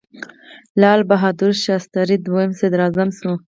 لال 0.81 1.01
بهادر 1.09 1.51
شاستري 1.63 2.17
دویم 2.25 2.51
صدراعظم 2.59 3.09
شو. 3.17 3.31